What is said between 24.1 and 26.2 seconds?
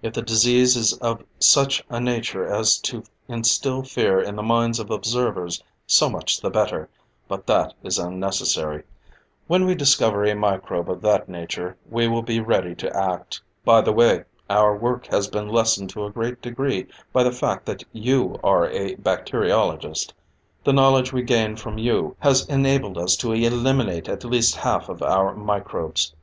least half of our microbes.